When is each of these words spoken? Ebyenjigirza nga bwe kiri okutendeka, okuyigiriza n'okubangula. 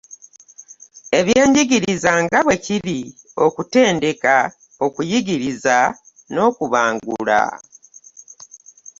Ebyenjigirza 1.19 2.11
nga 2.23 2.39
bwe 2.45 2.55
kiri 2.65 2.99
okutendeka, 3.45 4.35
okuyigiriza 4.85 5.77
n'okubangula. 6.33 7.41